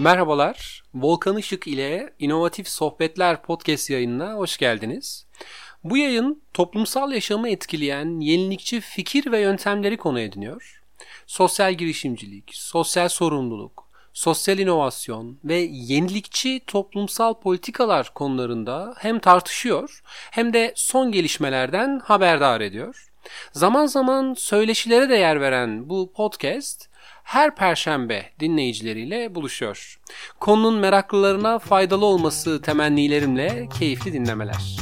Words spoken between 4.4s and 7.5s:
geldiniz. Bu yayın toplumsal yaşamı